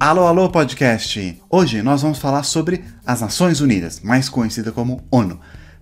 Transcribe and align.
Alô, 0.00 0.28
alô, 0.28 0.48
podcast! 0.48 1.42
Hoje 1.50 1.82
nós 1.82 2.02
vamos 2.02 2.20
falar 2.20 2.44
sobre 2.44 2.84
as 3.04 3.20
Nações 3.20 3.60
Unidas, 3.60 3.98
mais 3.98 4.28
conhecida 4.28 4.70
como 4.70 5.04
ONU. 5.10 5.40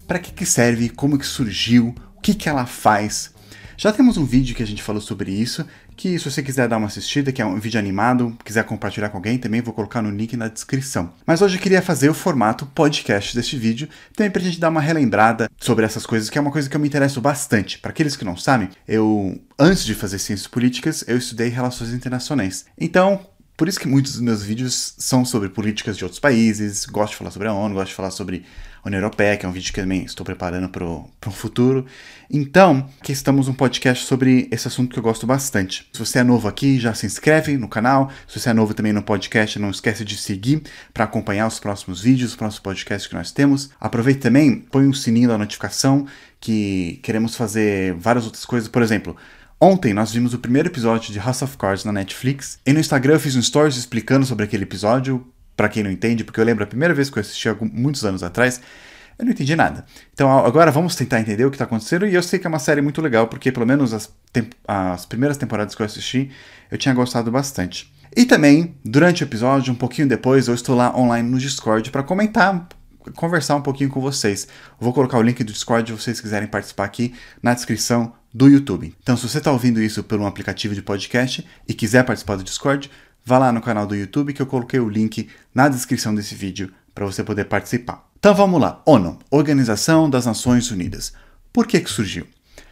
Para 0.08 0.18
que, 0.18 0.32
que 0.32 0.46
serve, 0.46 0.88
como 0.88 1.18
que 1.18 1.26
surgiu, 1.26 1.94
o 2.16 2.20
que, 2.22 2.32
que 2.32 2.48
ela 2.48 2.64
faz. 2.64 3.34
Já 3.76 3.92
temos 3.92 4.16
um 4.16 4.24
vídeo 4.24 4.56
que 4.56 4.62
a 4.62 4.66
gente 4.66 4.82
falou 4.82 5.02
sobre 5.02 5.30
isso, 5.30 5.66
que 5.94 6.18
se 6.18 6.30
você 6.30 6.42
quiser 6.42 6.66
dar 6.66 6.78
uma 6.78 6.86
assistida, 6.86 7.30
que 7.30 7.42
é 7.42 7.44
um 7.44 7.60
vídeo 7.60 7.78
animado, 7.78 8.34
quiser 8.42 8.64
compartilhar 8.64 9.10
com 9.10 9.18
alguém, 9.18 9.36
também 9.36 9.60
vou 9.60 9.74
colocar 9.74 10.00
no 10.00 10.10
link 10.10 10.34
na 10.34 10.48
descrição. 10.48 11.12
Mas 11.26 11.42
hoje 11.42 11.58
eu 11.58 11.60
queria 11.60 11.82
fazer 11.82 12.08
o 12.08 12.14
formato 12.14 12.64
podcast 12.64 13.36
deste 13.36 13.58
vídeo, 13.58 13.86
também 14.14 14.30
pra 14.30 14.40
gente 14.40 14.58
dar 14.58 14.70
uma 14.70 14.80
relembrada 14.80 15.50
sobre 15.60 15.84
essas 15.84 16.06
coisas, 16.06 16.30
que 16.30 16.38
é 16.38 16.40
uma 16.40 16.50
coisa 16.50 16.70
que 16.70 16.74
eu 16.74 16.80
me 16.80 16.88
interesso 16.88 17.20
bastante. 17.20 17.78
Para 17.78 17.90
aqueles 17.90 18.16
que 18.16 18.24
não 18.24 18.34
sabem, 18.36 18.70
eu, 18.88 19.38
antes 19.58 19.84
de 19.84 19.94
fazer 19.94 20.18
ciências 20.18 20.48
políticas, 20.48 21.04
eu 21.06 21.18
estudei 21.18 21.48
relações 21.48 21.92
internacionais. 21.92 22.64
Então, 22.80 23.20
por 23.56 23.68
isso 23.68 23.80
que 23.80 23.88
muitos 23.88 24.12
dos 24.12 24.20
meus 24.20 24.42
vídeos 24.42 24.94
são 24.98 25.24
sobre 25.24 25.48
políticas 25.48 25.96
de 25.96 26.04
outros 26.04 26.20
países, 26.20 26.84
gosto 26.84 27.12
de 27.12 27.16
falar 27.16 27.30
sobre 27.30 27.48
a 27.48 27.54
ONU, 27.54 27.74
gosto 27.74 27.88
de 27.88 27.94
falar 27.94 28.10
sobre 28.10 28.44
União 28.86 29.00
Europeia, 29.00 29.36
que 29.36 29.44
é 29.44 29.48
um 29.48 29.52
vídeo 29.52 29.72
que 29.72 29.80
também 29.80 30.04
estou 30.04 30.24
preparando 30.24 30.68
para 30.68 30.84
um 30.84 31.32
futuro. 31.32 31.86
Então, 32.30 32.88
aqui 33.00 33.12
estamos 33.12 33.48
um 33.48 33.52
podcast 33.52 34.04
sobre 34.04 34.48
esse 34.50 34.68
assunto 34.68 34.92
que 34.92 34.98
eu 34.98 35.02
gosto 35.02 35.26
bastante. 35.26 35.88
Se 35.92 35.98
você 35.98 36.20
é 36.20 36.22
novo 36.22 36.46
aqui, 36.46 36.78
já 36.78 36.94
se 36.94 37.04
inscreve 37.06 37.56
no 37.56 37.68
canal. 37.68 38.10
Se 38.28 38.38
você 38.38 38.50
é 38.50 38.52
novo 38.52 38.74
também 38.74 38.92
no 38.92 39.02
podcast, 39.02 39.58
não 39.58 39.70
esquece 39.70 40.04
de 40.04 40.16
seguir 40.16 40.62
para 40.94 41.04
acompanhar 41.04 41.46
os 41.46 41.58
próximos 41.58 42.00
vídeos, 42.00 42.30
os 42.30 42.36
próximos 42.36 42.60
podcasts 42.60 43.08
que 43.08 43.14
nós 43.14 43.32
temos. 43.32 43.70
Aproveite 43.80 44.20
também, 44.20 44.60
põe 44.60 44.86
o 44.86 44.90
um 44.90 44.94
sininho 44.94 45.28
da 45.28 45.38
notificação, 45.38 46.06
que 46.40 47.00
queremos 47.02 47.34
fazer 47.34 47.94
várias 47.94 48.24
outras 48.24 48.44
coisas. 48.44 48.68
Por 48.68 48.82
exemplo, 48.82 49.16
Ontem 49.58 49.94
nós 49.94 50.12
vimos 50.12 50.34
o 50.34 50.38
primeiro 50.38 50.68
episódio 50.68 51.10
de 51.10 51.18
House 51.18 51.40
of 51.40 51.56
Cards 51.56 51.82
na 51.82 51.90
Netflix, 51.90 52.58
e 52.66 52.74
no 52.74 52.78
Instagram 52.78 53.14
eu 53.14 53.20
fiz 53.20 53.36
um 53.36 53.40
stories 53.40 53.78
explicando 53.78 54.26
sobre 54.26 54.44
aquele 54.44 54.64
episódio, 54.64 55.26
para 55.56 55.68
quem 55.68 55.82
não 55.82 55.90
entende, 55.90 56.24
porque 56.24 56.40
eu 56.40 56.44
lembro 56.44 56.64
a 56.64 56.66
primeira 56.66 56.94
vez 56.94 57.08
que 57.08 57.18
eu 57.18 57.20
assisti 57.20 57.48
muitos 57.72 58.04
anos 58.04 58.22
atrás, 58.22 58.60
eu 59.18 59.24
não 59.24 59.32
entendi 59.32 59.56
nada. 59.56 59.86
Então 60.12 60.30
agora 60.44 60.70
vamos 60.70 60.94
tentar 60.94 61.20
entender 61.20 61.44
o 61.44 61.50
que 61.50 61.56
está 61.56 61.64
acontecendo, 61.64 62.06
e 62.06 62.14
eu 62.14 62.22
sei 62.22 62.38
que 62.38 62.46
é 62.46 62.48
uma 62.48 62.58
série 62.58 62.82
muito 62.82 63.00
legal, 63.00 63.28
porque 63.28 63.50
pelo 63.50 63.66
menos 63.66 63.94
as, 63.94 64.12
as 64.68 65.06
primeiras 65.06 65.36
temporadas 65.36 65.74
que 65.74 65.80
eu 65.80 65.86
assisti, 65.86 66.30
eu 66.70 66.76
tinha 66.76 66.94
gostado 66.94 67.30
bastante. 67.30 67.92
E 68.14 68.24
também, 68.24 68.74
durante 68.84 69.22
o 69.22 69.24
episódio, 69.24 69.72
um 69.72 69.76
pouquinho 69.76 70.08
depois, 70.08 70.48
eu 70.48 70.54
estou 70.54 70.76
lá 70.76 70.96
online 70.96 71.28
no 71.28 71.38
Discord 71.38 71.90
para 71.90 72.02
comentar 72.02 72.68
conversar 73.14 73.56
um 73.56 73.62
pouquinho 73.62 73.90
com 73.90 74.00
vocês. 74.00 74.48
vou 74.80 74.92
colocar 74.92 75.18
o 75.18 75.22
link 75.22 75.42
do 75.44 75.52
Discord 75.52 75.90
se 75.90 75.96
vocês 75.96 76.20
quiserem 76.20 76.48
participar 76.48 76.84
aqui 76.84 77.14
na 77.42 77.54
descrição 77.54 78.12
do 78.32 78.48
YouTube. 78.48 78.94
Então, 79.02 79.16
se 79.16 79.28
você 79.28 79.38
está 79.38 79.50
ouvindo 79.52 79.80
isso 79.80 80.02
por 80.02 80.18
um 80.20 80.26
aplicativo 80.26 80.74
de 80.74 80.82
podcast 80.82 81.46
e 81.68 81.74
quiser 81.74 82.04
participar 82.04 82.36
do 82.36 82.44
Discord, 82.44 82.90
vá 83.26 83.38
lá 83.38 83.50
no 83.50 83.60
canal 83.60 83.88
do 83.88 83.96
YouTube 83.96 84.32
que 84.32 84.40
eu 84.40 84.46
coloquei 84.46 84.78
o 84.78 84.88
link 84.88 85.28
na 85.52 85.68
descrição 85.68 86.14
desse 86.14 86.36
vídeo 86.36 86.72
para 86.94 87.04
você 87.04 87.24
poder 87.24 87.46
participar. 87.46 88.08
Então 88.16 88.32
vamos 88.32 88.60
lá. 88.60 88.80
ONU, 88.86 89.18
Organização 89.28 90.08
das 90.08 90.26
Nações 90.26 90.70
Unidas. 90.70 91.12
Por 91.52 91.66
que 91.66 91.80
que 91.80 91.90
surgiu? 91.90 92.24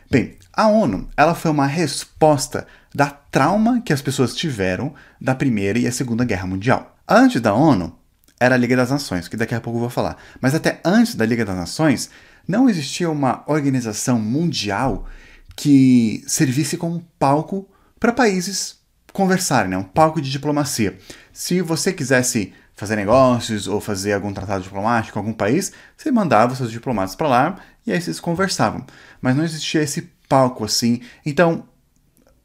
Bem, 0.09 0.37
a 0.53 0.69
ONU, 0.69 1.09
ela 1.17 1.35
foi 1.35 1.51
uma 1.51 1.67
resposta 1.67 2.69
da 2.95 3.11
trauma 3.11 3.83
que 3.83 3.93
as 3.93 4.01
pessoas 4.01 4.33
tiveram 4.33 4.95
da 5.21 5.35
Primeira 5.35 5.77
e 5.77 5.89
a 5.89 5.93
Segunda 5.93 6.25
Guerra 6.25 6.47
Mundial. 6.47 6.97
Antes 7.09 7.41
da 7.41 7.53
ONU, 7.53 7.99
era 8.39 8.55
a 8.55 8.59
Liga 8.59 8.77
das 8.77 8.91
Nações, 8.91 9.27
que 9.27 9.37
daqui 9.37 9.57
a 9.57 9.61
pouco 9.61 9.79
eu 9.79 9.83
vou 9.83 9.91
falar. 9.91 10.17
Mas 10.41 10.55
até 10.55 10.81
antes 10.85 11.17
da 11.17 11.27
Liga 11.27 11.45
das 11.45 11.57
Nações, 11.57 12.11
não 12.47 12.69
existia 12.69 13.11
uma 13.11 13.43
organização 13.49 14.21
mundial 14.21 15.07
que 15.57 16.23
servisse 16.29 16.77
como 16.77 17.05
palco 17.19 17.69
para 17.99 18.13
países 18.13 18.84
conversarem, 19.15 19.71
né? 19.71 19.79
um 19.79 19.83
palco 19.83 20.21
de 20.21 20.31
diplomacia. 20.31 20.99
Se 21.33 21.63
você 21.63 21.91
quisesse 21.91 22.53
fazer 22.77 22.97
negócios 22.97 23.67
ou 23.67 23.81
fazer 23.81 24.13
algum 24.13 24.35
tratado 24.35 24.63
diplomático 24.63 25.15
com 25.15 25.21
algum 25.21 25.33
país, 25.33 25.73
você 25.97 26.11
mandava 26.11 26.55
seus 26.55 26.71
diplomatas 26.71 27.15
para 27.15 27.29
lá 27.29 27.57
e 27.87 27.93
aí 27.93 28.01
vocês 28.01 28.21
conversavam. 28.21 28.85
Mas 29.23 29.35
não 29.35 29.45
existia 29.45 29.81
esse 29.81 30.11
palco 30.29 30.65
assim, 30.65 31.01
então 31.25 31.67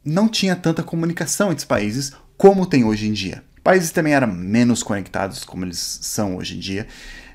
não 0.02 0.26
tinha 0.26 0.56
tanta 0.56 0.82
comunicação 0.82 1.48
entre 1.48 1.58
os 1.58 1.64
países 1.66 2.12
como 2.38 2.64
tem 2.64 2.84
hoje 2.84 3.06
em 3.06 3.12
dia 3.12 3.44
países 3.62 3.90
também 3.90 4.14
eram 4.14 4.26
menos 4.26 4.82
conectados 4.82 5.44
como 5.44 5.64
eles 5.64 5.78
são 5.78 6.36
hoje 6.36 6.56
em 6.56 6.58
dia. 6.58 6.86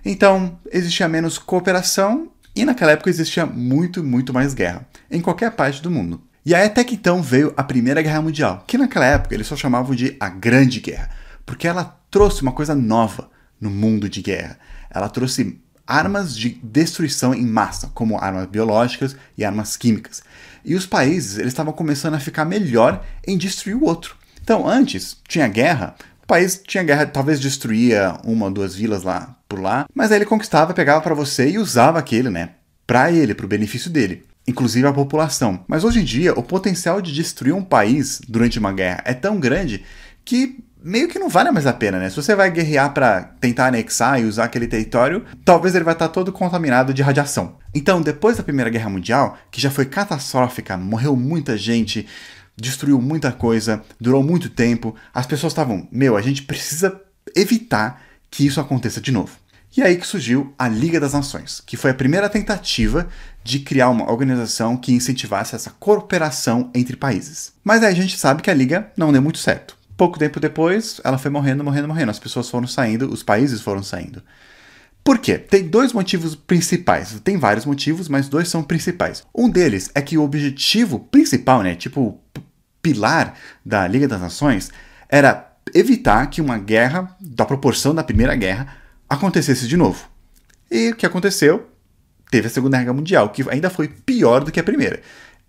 Então, 0.03 0.59
existia 0.72 1.07
menos 1.07 1.38
cooperação 1.38 2.31
e 2.56 2.66
naquela 2.66 2.91
época 2.91 3.09
existia 3.09 3.45
muito, 3.45 4.03
muito 4.03 4.34
mais 4.34 4.53
guerra, 4.53 4.88
em 5.09 5.22
qualquer 5.22 5.51
parte 5.51 5.81
do 5.81 5.91
mundo. 5.91 6.22
E 6.45 6.53
aí 6.53 6.67
até 6.67 6.83
que 6.83 6.94
então 6.94 7.23
veio 7.23 7.53
a 7.57 7.63
Primeira 7.63 8.03
Guerra 8.03 8.22
Mundial, 8.22 8.63
que 8.67 8.78
naquela 8.78 9.06
época 9.06 9.33
eles 9.33 9.47
só 9.47 9.56
chamavam 9.56 9.95
de 9.95 10.16
a 10.19 10.29
Grande 10.29 10.79
Guerra, 10.79 11.09
porque 11.44 11.67
ela 11.67 12.00
trouxe 12.11 12.44
uma 12.44 12.51
coisa 12.51 12.75
nova 12.75 13.31
no 13.59 13.69
mundo 13.69 14.07
de 14.07 14.22
guerra. 14.22 14.59
Ela 14.89 15.09
trouxe 15.09 15.59
armas 15.88 16.38
de 16.38 16.50
destruição 16.61 17.33
em 17.33 17.45
massa, 17.45 17.89
como 17.95 18.17
armas 18.17 18.45
biológicas 18.47 19.16
e 19.35 19.44
armas 19.44 19.75
químicas. 19.75 20.22
E 20.63 20.75
os 20.75 20.85
países 20.85 21.38
eles 21.38 21.51
estavam 21.51 21.73
começando 21.73 22.13
a 22.13 22.19
ficar 22.19 22.45
melhor 22.45 23.03
em 23.25 23.38
destruir 23.38 23.75
o 23.75 23.83
outro. 23.83 24.16
Então, 24.41 24.67
antes 24.67 25.17
tinha 25.27 25.47
guerra, 25.47 25.95
o 26.22 26.27
país 26.27 26.62
tinha 26.66 26.83
guerra, 26.83 27.07
talvez 27.07 27.39
destruía 27.39 28.19
uma 28.23 28.45
ou 28.45 28.51
duas 28.51 28.75
vilas 28.75 29.03
lá 29.03 29.35
por 29.50 29.59
lá, 29.59 29.88
mas 29.94 30.12
aí 30.12 30.19
ele 30.19 30.25
conquistava, 30.25 30.73
pegava 30.73 31.01
para 31.01 31.16
você 31.16 31.50
e 31.50 31.57
usava 31.57 31.97
aquele, 31.97 32.29
né, 32.29 32.51
para 32.85 33.12
ele, 33.12 33.33
para 33.33 33.45
o 33.45 33.50
benefício 33.50 33.89
dele, 33.89 34.23
inclusive 34.47 34.88
a 34.88 34.94
população. 34.94 35.63
Mas 35.67 35.83
hoje 35.83 36.01
em 36.01 36.03
dia, 36.03 36.33
o 36.33 36.44
potencial 36.44 37.01
de 37.01 37.13
destruir 37.13 37.53
um 37.53 37.63
país 37.63 38.22
durante 38.28 38.59
uma 38.59 38.72
guerra 38.72 39.01
é 39.06 39.13
tão 39.13 39.39
grande 39.39 39.83
que 40.23 40.63
meio 40.85 41.07
que 41.07 41.17
não 41.17 41.29
vale 41.29 41.50
mais 41.50 41.66
a 41.66 41.73
pena, 41.73 41.97
né? 41.97 42.09
Se 42.11 42.16
você 42.16 42.35
vai 42.35 42.51
guerrear 42.51 42.94
para 42.94 43.23
tentar 43.39 43.66
anexar 43.66 44.22
e 44.22 44.25
usar 44.25 44.44
aquele 44.44 44.67
território, 44.67 45.25
talvez 45.44 45.73
ele 45.73 45.83
vai 45.83 45.95
estar 45.95 46.09
todo 46.09 46.31
contaminado 46.31 46.94
de 46.94 47.01
radiação. 47.01 47.57
Então, 47.73 48.01
depois 48.01 48.38
da 48.38 48.44
Primeira 48.44 48.69
Guerra 48.69 48.89
Mundial, 48.89 49.35
que 49.50 49.59
já 49.59 49.72
foi 49.72 49.85
catastrófica, 49.85 50.77
morreu 50.77 51.16
muita 51.16 51.57
gente, 51.57 52.06
destruiu 52.56 53.01
muita 53.01 53.31
coisa, 53.31 53.81
durou 54.00 54.22
muito 54.22 54.47
tempo. 54.47 54.95
As 55.12 55.25
pessoas 55.25 55.53
estavam, 55.53 55.88
meu, 55.91 56.16
a 56.16 56.22
gente 56.22 56.44
precisa 56.44 57.01
evitar 57.35 58.01
que 58.29 58.45
isso 58.45 58.62
aconteça 58.62 59.01
de 59.01 59.12
novo. 59.12 59.31
E 59.75 59.81
aí 59.81 59.97
que 59.97 60.08
surgiu 60.08 60.53
a 60.58 60.69
Liga 60.69 61.02
das 61.02 61.12
Nações, 61.12 61.62
que 61.66 61.75
foi 61.75 61.91
a 61.91 61.96
primeira 61.96 62.30
tentativa 62.30 63.09
de 63.44 63.59
criar 63.59 63.90
uma 63.90 64.09
organização 64.09 64.78
que 64.78 64.94
incentivasse 64.94 65.53
essa 65.53 65.69
cooperação 65.72 66.72
entre 66.74 66.96
países. 66.96 67.52
Mas 67.62 67.84
aí 67.84 67.91
a 67.91 67.96
gente 67.96 68.18
sabe 68.18 68.41
que 68.41 68.50
a 68.50 68.53
Liga 68.53 68.90
não 68.96 69.12
deu 69.12 69.22
muito 69.22 69.38
certo. 69.38 69.78
Pouco 69.97 70.18
tempo 70.18 70.40
depois, 70.40 71.02
ela 71.03 71.18
foi 71.18 71.30
morrendo, 71.30 71.62
morrendo, 71.62 71.90
morrendo. 71.90 72.12
As 72.12 72.19
pessoas 72.19 72.50
foram 72.50 72.68
saindo, 72.68 73.12
os 73.12 73.22
países 73.22 73.59
foram 73.59 73.84
saindo. 73.84 74.24
Por 75.03 75.19
quê? 75.19 75.38
Tem 75.38 75.68
dois 75.68 75.92
motivos 75.92 76.36
principais. 76.36 77.19
Tem 77.22 77.38
vários 77.38 77.66
motivos, 77.66 78.07
mas 78.07 78.30
dois 78.30 78.47
são 78.47 78.63
principais. 78.63 79.24
Um 79.36 79.50
deles 79.50 79.92
é 79.94 80.02
que 80.02 80.18
o 80.18 80.24
objetivo 80.24 81.00
principal, 81.00 81.62
né, 81.62 81.75
tipo 81.75 82.19
pilar 82.81 83.36
da 83.66 83.86
Liga 83.88 84.07
das 84.07 84.22
Nações, 84.22 84.72
era 85.09 85.52
evitar 85.74 86.28
que 86.28 86.42
uma 86.42 86.57
guerra 86.57 87.16
da 87.19 87.46
proporção 87.46 87.94
da 87.94 88.03
Primeira 88.03 88.36
Guerra 88.36 88.84
acontecesse 89.10 89.68
de 89.68 89.78
novo. 89.78 90.08
E 90.70 90.90
o 90.90 90.96
que 90.96 91.06
aconteceu? 91.06 91.70
Teve 92.32 92.48
a 92.48 92.50
Segunda 92.50 92.78
Guerra 92.78 92.94
Mundial, 92.94 93.30
que 93.30 93.48
ainda 93.50 93.70
foi 93.70 93.88
pior 93.88 94.44
do 94.44 94.52
que 94.52 94.60
a 94.60 94.64
Primeira. 94.64 95.02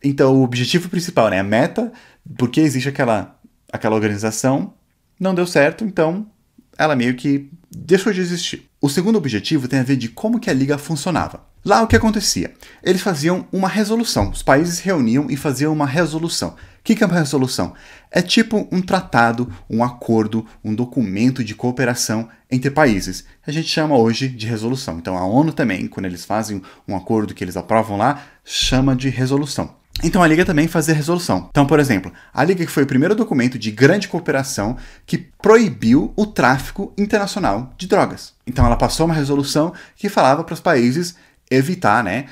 Então, 0.03 0.35
o 0.37 0.43
objetivo 0.43 0.89
principal, 0.89 1.31
né, 1.31 1.41
a 1.41 1.45
meta, 1.45 1.93
porque 2.37 2.61
existe 2.61 2.89
aquela, 2.89 3.39
aquela 3.73 3.95
organização, 3.95 4.75
não 5.19 5.35
deu 5.35 5.47
certo, 5.47 5.85
então 5.85 6.31
ela 6.79 6.95
meio 6.95 7.15
que 7.15 7.51
deixou 7.71 8.13
de 8.13 8.21
existir. 8.21 8.69
O 8.87 8.89
segundo 8.89 9.17
objetivo 9.17 9.67
tem 9.67 9.81
a 9.81 9.83
ver 9.83 9.97
de 9.97 10.09
como 10.09 10.39
que 10.39 10.49
a 10.49 10.53
liga 10.53 10.79
funcionava. 10.79 11.45
Lá 11.65 11.83
o 11.83 11.89
que 11.89 11.97
acontecia? 11.97 12.55
Eles 12.85 13.03
faziam 13.03 13.45
uma 13.51 13.67
resolução. 13.67 14.31
Os 14.31 14.45
países 14.45 14.79
reuniam 14.79 15.27
e 15.29 15.37
faziam 15.37 15.73
uma 15.73 15.89
resolução. 15.89 16.51
O 16.51 16.55
que, 16.85 17.03
é 17.03 17.05
uma 17.05 17.19
resolução? 17.19 17.75
É 18.13 18.23
tipo 18.23 18.69
um 18.71 18.81
tratado, 18.81 19.53
um 19.69 19.83
acordo, 19.83 20.47
um 20.63 20.73
documento 20.73 21.43
de 21.43 21.53
cooperação 21.53 22.29
entre 22.49 22.71
países. 22.71 23.25
A 23.45 23.51
gente 23.51 23.67
chama 23.67 23.99
hoje 23.99 24.29
de 24.29 24.47
resolução. 24.47 24.99
Então 24.99 25.19
a 25.19 25.27
ONU 25.27 25.53
também, 25.53 25.89
quando 25.89 26.07
eles 26.07 26.25
fazem 26.25 26.63
um 26.87 26.95
acordo 26.95 27.35
que 27.35 27.43
eles 27.43 27.57
aprovam 27.57 27.97
lá, 27.97 28.23
chama 28.45 28.95
de 28.95 29.09
resolução. 29.09 29.75
Então 30.03 30.23
a 30.23 30.27
Liga 30.27 30.45
também 30.45 30.69
fazia 30.69 30.95
resolução. 30.95 31.49
Então, 31.51 31.67
por 31.67 31.81
exemplo, 31.81 32.13
a 32.33 32.45
Liga 32.45 32.67
foi 32.69 32.83
o 32.83 32.87
primeiro 32.87 33.15
documento 33.15 33.59
de 33.59 33.71
grande 33.71 34.09
cooperação 34.09 34.77
que 35.07 35.17
proibiu 35.17 36.13
o 36.17 36.27
tráfico 36.27 36.93
internacional 36.99 37.73
de 37.79 37.87
drogas. 37.87 38.35
Então 38.47 38.67
ela 38.67 38.77
passou 38.77 39.07
uma 39.07 39.15
resolução 39.15 39.73
que 39.97 40.09
falava 40.09 40.45
para 40.45 40.53
os 40.55 40.61
países 40.61 41.17
evitar, 41.51 42.05
né, 42.05 42.27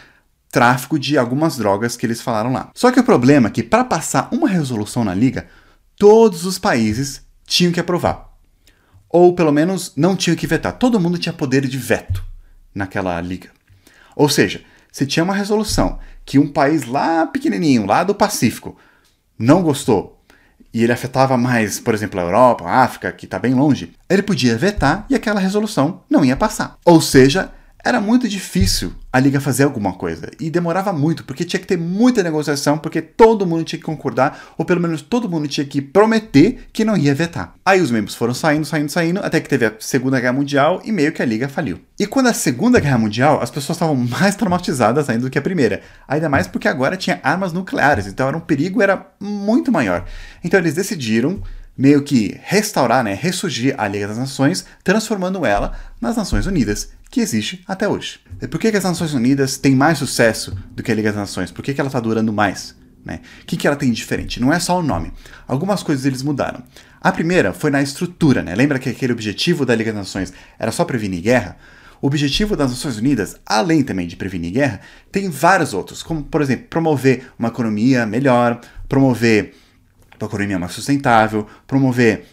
tráfico 0.51 0.99
de 0.99 1.17
algumas 1.17 1.57
drogas 1.57 1.97
que 1.97 2.05
eles 2.05 2.21
falaram 2.21 2.53
lá. 2.53 2.71
Só 2.75 2.91
que 2.91 3.01
o 3.01 3.05
problema 3.05 3.49
é 3.49 3.51
que 3.51 3.63
para 3.63 3.85
passar 3.85 4.29
uma 4.31 4.49
resolução 4.49 5.05
na 5.05 5.15
Liga, 5.15 5.47
todos 5.97 6.45
os 6.45 6.59
países 6.59 7.23
tinham 7.47 7.73
que 7.73 7.81
aprovar. 7.81 8.33
Ou 9.09 9.35
pelo 9.35 9.53
menos 9.53 9.93
não 9.97 10.17
tinham 10.17 10.37
que 10.37 10.47
vetar. 10.47 10.73
Todo 10.73 11.01
mundo 11.01 11.19
tinha 11.19 11.33
poder 11.33 11.67
de 11.67 11.79
veto 11.79 12.23
naquela 12.75 13.21
liga. 13.21 13.51
Ou 14.17 14.29
seja, 14.29 14.63
se 14.95 15.05
tinha 15.05 15.25
uma 15.25 15.35
resolução 15.35 15.99
que 16.25 16.39
um 16.39 16.47
país 16.47 16.87
lá 16.87 17.27
pequenininho, 17.27 17.85
lá 17.85 18.05
do 18.05 18.15
Pacífico, 18.15 18.77
não 19.37 19.61
gostou 19.61 20.23
e 20.73 20.85
ele 20.85 20.93
afetava 20.93 21.37
mais, 21.37 21.81
por 21.81 21.95
exemplo, 21.95 22.21
a 22.21 22.23
Europa, 22.23 22.65
a 22.65 22.85
África, 22.85 23.11
que 23.11 23.25
está 23.25 23.37
bem 23.37 23.55
longe, 23.55 23.93
ele 24.09 24.23
podia 24.23 24.57
vetar 24.57 25.05
e 25.11 25.17
aquela 25.17 25.41
resolução 25.41 26.03
não 26.09 26.25
ia 26.25 26.37
passar. 26.37 26.79
Ou 26.85 27.01
seja, 27.01 27.51
era 27.85 28.01
muito 28.01 28.27
difícil 28.27 28.95
a 29.13 29.21
liga 29.21 29.39
fazer 29.41 29.65
alguma 29.65 29.93
coisa 29.93 30.31
e 30.41 30.51
demorava 30.51 30.91
muito, 30.93 31.23
porque 31.23 31.45
tinha 31.45 31.61
que 31.61 31.67
ter 31.67 31.77
muita 31.77 32.23
negociação, 32.23 32.79
porque 32.79 33.03
todo 33.03 33.47
mundo 33.47 33.63
tinha 33.63 33.79
que 33.79 33.85
concordar, 33.85 34.55
ou 34.57 34.65
pelo 34.65 34.81
menos 34.81 35.03
todo 35.03 35.29
mundo 35.29 35.47
tinha 35.47 35.67
que 35.67 35.83
prometer 35.83 36.67
que 36.73 36.85
não 36.85 36.97
ia 36.97 37.15
vetar. 37.15 37.55
Aí 37.65 37.83
os 37.83 37.91
membros 37.91 38.15
foram 38.15 38.33
saindo, 38.33 38.65
saindo, 38.65 38.91
saindo, 38.91 39.21
até 39.21 39.39
que 39.39 39.49
teve 39.49 39.67
a 39.67 39.73
Segunda 39.79 40.19
Guerra 40.19 40.33
Mundial 40.33 40.81
e 40.83 40.91
meio 40.91 41.13
que 41.13 41.21
a 41.21 41.27
liga 41.27 41.47
faliu. 41.47 41.79
E 41.99 42.07
quando 42.07 42.29
a 42.29 42.33
Segunda 42.33 42.81
Guerra 42.81 42.99
Mundial, 42.99 43.41
as 43.43 43.51
pessoas 43.51 43.77
estavam 43.77 43.95
mais 44.19 44.35
traumatizadas 44.35 45.11
ainda 45.11 45.25
do 45.25 45.31
que 45.31 45.39
a 45.39 45.43
primeira, 45.43 45.83
ainda 46.09 46.29
mais 46.29 46.47
porque 46.47 46.67
agora 46.67 46.97
tinha 46.97 47.21
armas 47.23 47.53
nucleares, 47.53 48.07
então 48.07 48.27
era 48.27 48.37
um 48.37 48.41
perigo 48.41 48.81
era 48.81 49.07
muito 49.21 49.71
maior. 49.71 50.07
Então 50.43 50.59
eles 50.59 50.75
decidiram 50.75 51.43
meio 51.77 52.03
que 52.03 52.39
restaurar, 52.43 53.03
né, 53.03 53.15
ressurgir 53.15 53.75
a 53.77 53.87
Liga 53.89 54.07
das 54.07 54.19
Nações, 54.19 54.65
transformando 54.83 55.45
ela 55.45 55.73
nas 56.01 56.17
Nações 56.17 56.47
Unidas, 56.47 56.91
que 57.15 57.21
existe 57.21 57.63
até 57.69 57.89
hoje. 57.89 58.19
Por 58.51 58.59
que, 58.59 58.73
que 58.73 58.77
as 58.77 58.83
Nações 58.83 59.15
Unidas 59.15 59.57
têm 59.57 59.73
mais 59.73 59.99
sucesso 59.99 60.53
do 60.73 60.83
que 60.83 60.91
a 60.91 60.95
Liga 60.97 61.11
das 61.11 61.21
Nações? 61.21 61.53
Por 61.53 61.63
que, 61.63 61.73
que 61.73 61.81
ela 61.81 61.87
está 61.87 62.01
durando 62.01 62.33
mais? 62.33 62.75
Né? 63.05 63.21
O 63.43 63.47
que, 63.47 63.57
que 63.57 63.69
ela 63.69 63.77
tem 63.77 63.91
de 63.91 63.95
diferente? 63.95 64.41
Não 64.41 64.53
é 64.53 64.59
só 64.59 64.81
o 64.81 64.83
nome. 64.83 65.13
Algumas 65.47 65.81
coisas 65.81 66.05
eles 66.05 66.25
mudaram. 66.25 66.65
A 67.01 67.13
primeira 67.13 67.53
foi 67.53 67.71
na 67.71 67.81
estrutura. 67.81 68.43
Né? 68.43 68.57
Lembra 68.57 68.81
que 68.81 68.89
aquele 68.89 69.13
objetivo 69.13 69.65
da 69.65 69.77
Liga 69.77 69.93
das 69.93 70.01
Nações 70.01 70.33
era 70.59 70.73
só 70.73 70.85
prevenir 70.85 71.23
guerra? 71.23 71.57
O 72.03 72.09
objetivo 72.09 72.57
das 72.57 72.71
Nações 72.71 72.99
Unidas, 72.99 73.37
além 73.47 73.85
também 73.85 74.09
de 74.09 74.17
prevenir 74.17 74.53
guerra, 74.53 74.81
tem 75.13 75.31
vários 75.31 75.73
outros, 75.73 76.03
como, 76.03 76.25
por 76.25 76.43
exemplo, 76.43 76.67
promover 76.69 77.31
uma 77.39 77.49
economia 77.49 78.05
melhor, 78.05 78.61
promover 78.89 79.55
uma 80.21 80.27
economia 80.27 80.59
mais 80.59 80.73
sustentável, 80.73 81.47
promover 81.65 82.25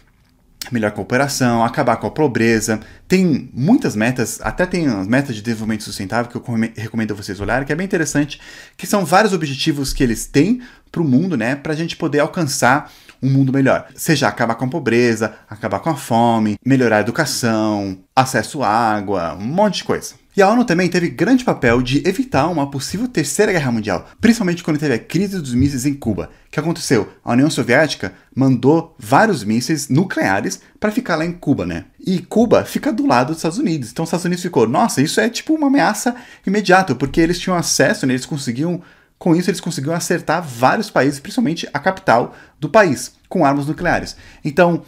melhor 0.70 0.92
cooperação, 0.92 1.64
acabar 1.64 1.96
com 1.96 2.06
a 2.06 2.10
pobreza. 2.10 2.80
Tem 3.08 3.50
muitas 3.52 3.96
metas, 3.96 4.40
até 4.42 4.64
tem 4.64 4.86
as 4.86 5.06
metas 5.06 5.34
de 5.34 5.42
desenvolvimento 5.42 5.84
sustentável 5.84 6.30
que 6.30 6.36
eu 6.36 6.56
recomendo 6.76 7.14
vocês 7.14 7.40
olharem, 7.40 7.66
que 7.66 7.72
é 7.72 7.76
bem 7.76 7.84
interessante, 7.84 8.40
que 8.76 8.86
são 8.86 9.04
vários 9.04 9.32
objetivos 9.32 9.92
que 9.92 10.02
eles 10.02 10.26
têm 10.26 10.62
para 10.90 11.02
o 11.02 11.04
mundo, 11.04 11.36
né, 11.36 11.56
para 11.56 11.72
a 11.72 11.76
gente 11.76 11.96
poder 11.96 12.20
alcançar 12.20 12.92
um 13.22 13.30
mundo 13.30 13.52
melhor. 13.52 13.86
Seja 13.94 14.28
acabar 14.28 14.54
com 14.56 14.64
a 14.64 14.68
pobreza, 14.68 15.34
acabar 15.48 15.80
com 15.80 15.90
a 15.90 15.96
fome, 15.96 16.56
melhorar 16.64 16.98
a 16.98 17.00
educação, 17.00 17.98
acesso 18.14 18.62
à 18.62 18.68
água, 18.68 19.34
um 19.34 19.46
monte 19.46 19.76
de 19.76 19.84
coisa. 19.84 20.21
E 20.34 20.40
a 20.40 20.48
ONU 20.48 20.64
também 20.64 20.88
teve 20.88 21.10
grande 21.10 21.44
papel 21.44 21.82
de 21.82 22.02
evitar 22.08 22.48
uma 22.48 22.70
possível 22.70 23.06
terceira 23.06 23.52
guerra 23.52 23.70
mundial, 23.70 24.08
principalmente 24.18 24.64
quando 24.64 24.78
teve 24.78 24.94
a 24.94 24.98
crise 24.98 25.38
dos 25.38 25.52
mísseis 25.52 25.84
em 25.84 25.92
Cuba. 25.92 26.30
O 26.46 26.50
que 26.50 26.58
aconteceu? 26.58 27.12
A 27.22 27.32
União 27.32 27.50
Soviética 27.50 28.14
mandou 28.34 28.96
vários 28.98 29.44
mísseis 29.44 29.90
nucleares 29.90 30.62
para 30.80 30.90
ficar 30.90 31.16
lá 31.16 31.26
em 31.26 31.32
Cuba, 31.32 31.66
né? 31.66 31.84
E 32.00 32.18
Cuba 32.18 32.64
fica 32.64 32.90
do 32.90 33.06
lado 33.06 33.28
dos 33.28 33.36
Estados 33.36 33.58
Unidos. 33.58 33.90
Então 33.90 34.04
os 34.04 34.08
Estados 34.08 34.24
Unidos 34.24 34.42
ficou, 34.42 34.66
nossa, 34.66 35.02
isso 35.02 35.20
é 35.20 35.28
tipo 35.28 35.52
uma 35.54 35.66
ameaça 35.66 36.16
imediata, 36.46 36.94
porque 36.94 37.20
eles 37.20 37.38
tinham 37.38 37.56
acesso, 37.56 38.06
né? 38.06 38.14
eles 38.14 38.24
conseguiam 38.24 38.80
com 39.18 39.36
isso, 39.36 39.50
eles 39.50 39.60
conseguiram 39.60 39.94
acertar 39.94 40.42
vários 40.42 40.90
países, 40.90 41.20
principalmente 41.20 41.68
a 41.74 41.78
capital 41.78 42.34
do 42.58 42.70
país, 42.70 43.12
com 43.28 43.44
armas 43.44 43.66
nucleares. 43.66 44.16
Então, 44.42 44.82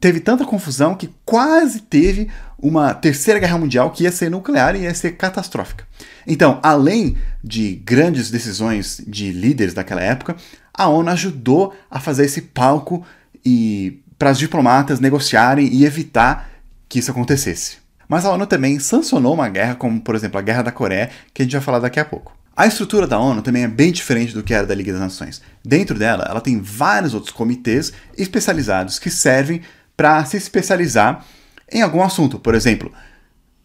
teve 0.00 0.20
tanta 0.20 0.44
confusão 0.44 0.94
que 0.94 1.10
quase 1.24 1.80
teve 1.80 2.28
uma 2.58 2.94
terceira 2.94 3.38
guerra 3.38 3.58
mundial 3.58 3.90
que 3.90 4.04
ia 4.04 4.12
ser 4.12 4.30
nuclear 4.30 4.74
e 4.74 4.80
ia 4.80 4.94
ser 4.94 5.12
catastrófica. 5.12 5.86
Então, 6.26 6.58
além 6.62 7.16
de 7.42 7.76
grandes 7.76 8.30
decisões 8.30 9.00
de 9.06 9.30
líderes 9.30 9.74
daquela 9.74 10.02
época, 10.02 10.36
a 10.74 10.88
ONU 10.88 11.10
ajudou 11.10 11.74
a 11.90 12.00
fazer 12.00 12.24
esse 12.24 12.42
palco 12.42 13.04
e 13.44 14.00
para 14.18 14.32
os 14.32 14.38
diplomatas 14.38 15.00
negociarem 15.00 15.68
e 15.72 15.84
evitar 15.84 16.50
que 16.88 16.98
isso 16.98 17.10
acontecesse. 17.10 17.78
Mas 18.08 18.24
a 18.24 18.32
ONU 18.32 18.46
também 18.46 18.78
sancionou 18.78 19.34
uma 19.34 19.48
guerra, 19.48 19.74
como 19.74 20.00
por 20.00 20.14
exemplo 20.14 20.38
a 20.38 20.42
Guerra 20.42 20.62
da 20.62 20.72
Coreia, 20.72 21.10
que 21.32 21.42
a 21.42 21.44
gente 21.44 21.52
vai 21.52 21.60
falar 21.60 21.78
daqui 21.78 22.00
a 22.00 22.04
pouco. 22.04 22.36
A 22.56 22.66
estrutura 22.66 23.06
da 23.06 23.20
ONU 23.20 23.40
também 23.40 23.62
é 23.62 23.68
bem 23.68 23.92
diferente 23.92 24.34
do 24.34 24.42
que 24.42 24.52
era 24.52 24.66
da 24.66 24.74
Liga 24.74 24.90
das 24.90 25.00
Nações. 25.00 25.40
Dentro 25.64 25.96
dela, 25.96 26.26
ela 26.28 26.40
tem 26.40 26.60
vários 26.60 27.14
outros 27.14 27.32
comitês 27.32 27.92
especializados 28.16 28.98
que 28.98 29.10
servem 29.10 29.60
para 29.98 30.24
se 30.24 30.36
especializar 30.36 31.26
em 31.70 31.82
algum 31.82 32.00
assunto. 32.04 32.38
Por 32.38 32.54
exemplo, 32.54 32.92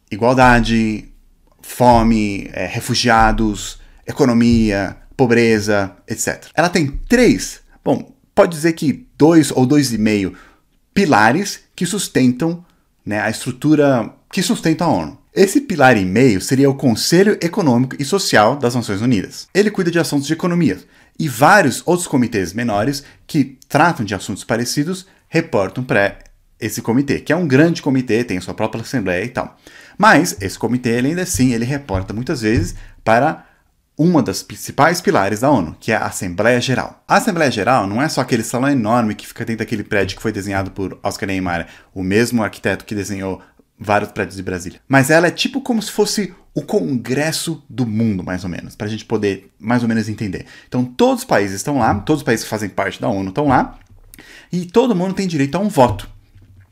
igualdade, 0.09 1.07
fome, 1.61 2.49
é, 2.51 2.65
refugiados, 2.65 3.79
economia, 4.07 4.97
pobreza, 5.15 5.95
etc. 6.07 6.47
Ela 6.55 6.69
tem 6.69 6.87
três, 7.07 7.61
bom, 7.85 8.11
pode 8.33 8.55
dizer 8.55 8.73
que 8.73 9.07
dois 9.15 9.51
ou 9.51 9.63
dois 9.67 9.93
e 9.93 9.97
meio 9.99 10.35
pilares 10.91 11.61
que 11.75 11.85
sustentam 11.85 12.65
né, 13.05 13.21
a 13.21 13.29
estrutura 13.29 14.11
que 14.31 14.41
sustenta 14.41 14.85
a 14.85 14.89
ONU. 14.89 15.19
Esse 15.35 15.61
pilar 15.61 15.97
e 15.97 16.05
meio 16.05 16.41
seria 16.41 16.69
o 16.69 16.75
Conselho 16.75 17.37
Econômico 17.41 17.95
e 17.99 18.05
Social 18.05 18.55
das 18.55 18.73
Nações 18.73 19.01
Unidas. 19.01 19.47
Ele 19.53 19.69
cuida 19.69 19.91
de 19.91 19.99
assuntos 19.99 20.25
de 20.25 20.33
economia 20.33 20.79
e 21.17 21.27
vários 21.27 21.83
outros 21.85 22.07
comitês 22.07 22.53
menores 22.53 23.03
que 23.27 23.57
tratam 23.69 24.03
de 24.03 24.15
assuntos 24.15 24.43
parecidos 24.43 25.05
reportam 25.33 25.83
para 25.83 26.19
esse 26.59 26.79
comitê, 26.79 27.19
que 27.19 27.33
é 27.33 27.35
um 27.35 27.47
grande 27.47 27.81
comitê, 27.81 28.23
tem 28.23 28.39
sua 28.39 28.53
própria 28.53 28.83
assembleia 28.83 29.25
e 29.25 29.29
tal. 29.29 29.57
Mas 29.97 30.37
esse 30.39 30.59
comitê, 30.59 30.89
ele 30.91 31.07
ainda 31.07 31.23
assim, 31.23 31.53
ele 31.53 31.65
reporta 31.65 32.13
muitas 32.13 32.41
vezes 32.41 32.75
para 33.03 33.43
uma 33.97 34.21
das 34.21 34.43
principais 34.43 35.01
pilares 35.01 35.39
da 35.39 35.49
ONU, 35.49 35.75
que 35.79 35.91
é 35.91 35.95
a 35.95 36.05
Assembleia 36.05 36.61
Geral. 36.61 37.03
A 37.07 37.17
Assembleia 37.17 37.49
Geral 37.49 37.87
não 37.87 37.99
é 37.99 38.07
só 38.07 38.21
aquele 38.21 38.43
salão 38.43 38.69
enorme 38.69 39.15
que 39.15 39.25
fica 39.25 39.43
dentro 39.43 39.65
daquele 39.65 39.83
prédio 39.83 40.15
que 40.15 40.21
foi 40.21 40.31
desenhado 40.31 40.69
por 40.69 40.99
Oscar 41.01 41.27
Niemeyer, 41.27 41.65
o 41.95 42.03
mesmo 42.03 42.43
arquiteto 42.43 42.85
que 42.85 42.93
desenhou 42.93 43.41
vários 43.79 44.11
prédios 44.11 44.37
de 44.37 44.43
Brasília. 44.43 44.79
Mas 44.87 45.09
ela 45.09 45.27
é 45.27 45.31
tipo 45.31 45.61
como 45.61 45.81
se 45.81 45.91
fosse 45.91 46.31
o 46.53 46.61
Congresso 46.61 47.63
do 47.67 47.87
mundo, 47.87 48.23
mais 48.23 48.43
ou 48.43 48.49
menos, 48.51 48.75
para 48.75 48.85
a 48.85 48.89
gente 48.89 49.05
poder 49.05 49.51
mais 49.59 49.81
ou 49.81 49.89
menos 49.89 50.07
entender. 50.07 50.45
Então 50.67 50.85
todos 50.85 51.21
os 51.23 51.25
países 51.25 51.55
estão 51.55 51.79
lá, 51.79 51.95
todos 51.95 52.21
os 52.21 52.25
países 52.25 52.43
que 52.43 52.49
fazem 52.49 52.69
parte 52.69 53.01
da 53.01 53.09
ONU 53.09 53.29
estão 53.29 53.47
lá, 53.47 53.79
e 54.51 54.65
todo 54.65 54.95
mundo 54.95 55.13
tem 55.13 55.27
direito 55.27 55.55
a 55.55 55.59
um 55.59 55.69
voto. 55.69 56.09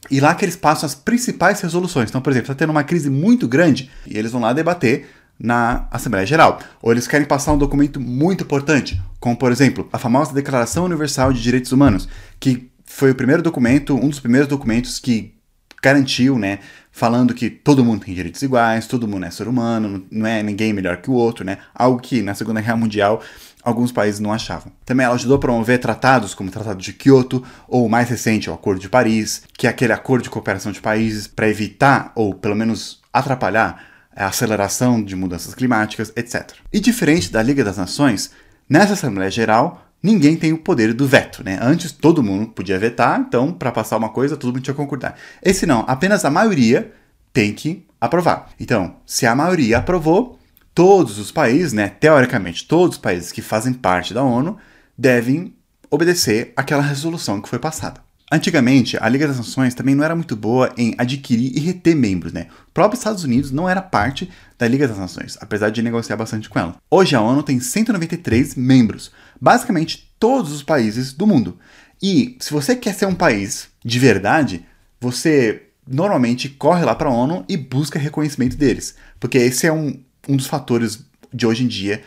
E 0.10 0.20
lá 0.20 0.36
que 0.36 0.44
eles 0.44 0.56
passam 0.56 0.88
as 0.88 0.96
principais 0.96 1.62
resoluções. 1.62 2.10
Então, 2.10 2.22
por 2.22 2.32
exemplo, 2.32 2.52
está 2.52 2.56
tendo 2.56 2.72
uma 2.72 2.84
crise 2.84 3.10
muito 3.10 3.48
grande 3.48 3.90
e 4.06 4.18
eles 4.18 4.32
vão 4.32 4.42
lá 4.42 4.52
debater 4.52 5.08
na 5.40 5.88
Assembleia 5.92 6.26
Geral. 6.26 6.60
Ou 6.82 6.92
eles 6.92 7.08
querem 7.08 7.26
passar 7.26 7.54
um 7.54 7.58
documento 7.58 8.00
muito 8.00 8.44
importante, 8.44 9.02
como 9.20 9.36
por 9.36 9.52
exemplo, 9.52 9.88
a 9.92 9.98
famosa 9.98 10.34
Declaração 10.34 10.86
Universal 10.86 11.34
de 11.34 11.42
Direitos 11.42 11.72
Humanos, 11.72 12.08
que 12.40 12.70
foi 12.86 13.12
o 13.12 13.16
primeiro 13.16 13.42
documento, 13.42 13.96
um 13.96 14.10
dos 14.10 14.20
primeiros 14.20 14.48
documentos 14.48 15.00
que 15.00 15.34
garantiu, 15.82 16.38
né, 16.38 16.60
falando 16.92 17.34
que 17.34 17.50
todo 17.50 17.86
mundo 17.86 18.06
tem 18.06 18.14
direitos 18.14 18.42
iguais, 18.42 18.86
todo 18.86 19.08
mundo 19.08 19.26
é 19.26 19.32
ser 19.32 19.48
humano, 19.48 20.06
não 20.12 20.28
é 20.28 20.44
ninguém 20.44 20.74
melhor 20.74 20.98
que 20.98 21.10
o 21.10 21.14
outro, 21.14 21.46
né? 21.46 21.58
Algo 21.74 22.00
que 22.00 22.22
na 22.22 22.36
Segunda 22.36 22.62
Guerra 22.62 22.76
Mundial 22.76 23.22
alguns 23.64 23.92
países 23.92 24.20
não 24.20 24.34
achavam. 24.34 24.72
Também 24.86 25.06
ela 25.06 25.16
ajudou 25.16 25.38
a 25.38 25.40
promover 25.40 25.80
tratados 25.80 26.34
como 26.34 26.50
o 26.50 26.52
Tratado 26.52 26.82
de 26.82 26.94
Kyoto 26.94 27.44
ou 27.68 27.86
o 27.86 27.90
mais 27.90 28.10
recente, 28.10 28.50
o 28.50 28.54
Acordo 28.54 28.82
de 28.82 28.90
Paris, 28.90 29.44
que 29.58 29.68
é 29.68 29.70
aquele 29.70 29.94
acordo 29.94 30.24
de 30.24 30.30
cooperação 30.30 30.72
de 30.72 30.82
países 30.82 31.28
para 31.28 31.48
evitar 31.48 32.12
ou 32.16 32.34
pelo 32.34 32.56
menos 32.56 33.02
atrapalhar 33.14 33.84
a 34.16 34.28
aceleração 34.28 35.02
de 35.02 35.16
mudanças 35.16 35.56
climáticas, 35.56 36.12
etc. 36.16 36.52
E 36.74 36.80
diferente 36.80 37.32
da 37.32 37.42
Liga 37.42 37.64
das 37.64 37.78
Nações, 37.78 38.32
nessa 38.68 38.94
Assembleia 38.94 39.32
Geral 39.32 39.91
ninguém 40.02 40.36
tem 40.36 40.54
o 40.54 40.58
poder 40.58 40.94
do 40.94 41.08
veto, 41.08 41.44
né? 41.44 41.60
Antes 41.62 41.92
todo 41.92 42.24
mundo 42.24 42.48
podia 42.48 42.80
vetar, 42.80 43.20
então 43.20 43.52
para 43.52 43.72
passar 43.72 43.98
uma 43.98 44.10
coisa 44.10 44.38
todo 44.38 44.54
mundo 44.54 44.64
tinha 44.64 44.74
que 44.74 44.82
concordar. 44.82 45.16
Esse 45.42 45.66
não, 45.66 45.86
apenas 45.88 46.26
a 46.26 46.30
maioria 46.30 46.94
tem 47.34 47.54
que 47.54 47.86
aprovar. 48.00 48.50
Então, 48.60 48.96
se 49.06 49.26
a 49.26 49.36
maioria 49.36 49.78
aprovou, 49.78 50.40
todos 50.74 51.20
os 51.20 51.32
países, 51.32 51.74
né, 51.74 51.90
teoricamente 51.90 52.68
todos 52.68 52.96
os 52.96 53.02
países 53.02 53.32
que 53.32 53.42
fazem 53.42 53.74
parte 53.74 54.14
da 54.14 54.24
ONU 54.24 54.58
devem 54.98 55.54
obedecer 55.90 56.54
aquela 56.56 56.82
resolução 56.82 57.42
que 57.42 57.50
foi 57.50 57.60
passada. 57.60 58.02
Antigamente, 58.34 58.98
a 59.02 59.10
Liga 59.10 59.28
das 59.28 59.36
Nações 59.36 59.76
também 59.76 59.94
não 59.94 60.06
era 60.06 60.16
muito 60.16 60.38
boa 60.38 60.74
em 60.78 60.96
adquirir 60.98 61.52
e 61.54 61.60
reter 61.60 61.94
membros, 61.94 62.32
né? 62.32 62.48
O 62.70 62.72
próprio 62.72 62.98
Estados 62.98 63.26
Unidos 63.26 63.52
não 63.52 63.68
era 63.68 63.82
parte 63.82 64.32
da 64.58 64.66
Liga 64.70 64.88
das 64.88 64.98
Nações, 64.98 65.38
apesar 65.42 65.70
de 65.70 65.82
negociar 65.82 66.16
bastante 66.16 66.48
com 66.48 66.58
ela. 66.58 66.78
Hoje 66.90 67.14
a 67.14 67.20
ONU 67.20 67.44
tem 67.44 67.60
193 67.60 68.56
membros, 68.56 69.12
basicamente 69.40 70.10
todos 70.18 70.54
os 70.54 70.64
países 70.64 71.12
do 71.12 71.28
mundo. 71.28 71.60
E 72.02 72.38
se 72.40 72.54
você 72.54 72.74
quer 72.74 72.96
ser 72.96 73.06
um 73.06 73.14
país 73.14 73.68
de 73.84 74.00
verdade, 74.00 74.66
você 75.02 75.64
normalmente 75.86 76.48
corre 76.48 76.86
lá 76.86 76.96
para 76.96 77.10
a 77.10 77.14
ONU 77.14 77.44
e 77.50 77.58
busca 77.58 78.00
reconhecimento 78.00 78.56
deles, 78.56 78.96
porque 79.20 79.40
esse 79.40 79.68
é 79.68 79.74
um, 79.74 80.00
um 80.30 80.38
dos 80.38 80.48
fatores 80.48 81.06
de 81.34 81.46
hoje 81.46 81.66
em 81.66 81.68
dia 81.68 82.02